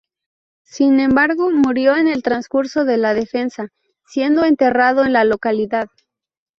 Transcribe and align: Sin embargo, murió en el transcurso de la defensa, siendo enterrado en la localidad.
Sin 0.65 0.99
embargo, 0.99 1.51
murió 1.51 1.95
en 1.95 2.07
el 2.07 2.23
transcurso 2.23 2.85
de 2.85 2.97
la 2.97 3.13
defensa, 3.13 3.67
siendo 4.07 4.45
enterrado 4.45 5.05
en 5.05 5.13
la 5.13 5.25
localidad. 5.25 5.89